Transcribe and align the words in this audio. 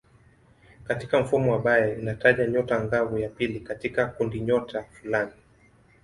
Katika 0.83 1.19
mfumo 1.21 1.51
wa 1.51 1.59
Bayer 1.59 1.99
inataja 1.99 2.47
nyota 2.47 2.77
angavu 2.79 3.17
ya 3.17 3.29
pili 3.29 3.59
katika 3.59 4.05
kundinyota 4.05 4.83
fulani. 4.83 5.31